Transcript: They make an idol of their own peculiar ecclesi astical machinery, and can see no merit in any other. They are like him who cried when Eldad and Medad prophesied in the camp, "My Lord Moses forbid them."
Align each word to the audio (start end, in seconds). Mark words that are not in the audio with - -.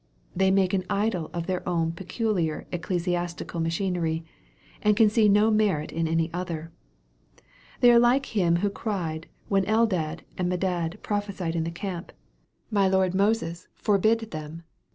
They 0.35 0.49
make 0.49 0.73
an 0.73 0.83
idol 0.89 1.29
of 1.31 1.45
their 1.45 1.61
own 1.69 1.91
peculiar 1.91 2.65
ecclesi 2.71 3.13
astical 3.13 3.61
machinery, 3.61 4.25
and 4.81 4.97
can 4.97 5.11
see 5.11 5.29
no 5.29 5.51
merit 5.51 5.91
in 5.91 6.07
any 6.07 6.33
other. 6.33 6.71
They 7.81 7.91
are 7.91 7.99
like 7.99 8.35
him 8.35 8.55
who 8.65 8.71
cried 8.71 9.27
when 9.47 9.63
Eldad 9.65 10.21
and 10.39 10.51
Medad 10.51 10.99
prophesied 11.03 11.55
in 11.55 11.65
the 11.65 11.69
camp, 11.69 12.13
"My 12.71 12.87
Lord 12.87 13.13
Moses 13.13 13.67
forbid 13.75 14.31
them." 14.31 14.63